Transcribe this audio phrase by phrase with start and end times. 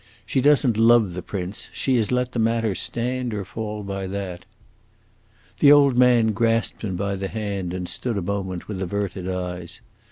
[0.25, 4.07] She does n't love the prince; she has let the matter stand or fall by
[4.07, 4.45] that."
[5.59, 9.79] The old man grasped him by the hand and stood a moment with averted eyes.